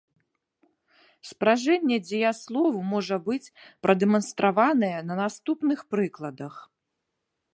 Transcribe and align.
Спражэнне 1.31 1.97
дзеяслову 2.07 2.79
можа 2.95 3.17
быць 3.27 3.51
прадэманстраванае 3.87 4.97
на 5.09 5.15
наступных 5.23 5.79
прыкладах. 5.97 6.55